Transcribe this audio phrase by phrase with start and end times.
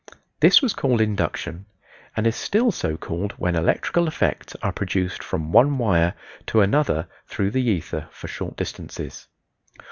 [0.39, 1.67] This was called induction,
[2.17, 6.15] and is still so called when electrical effects are produced from one wire
[6.47, 9.27] to another through the ether for short distances.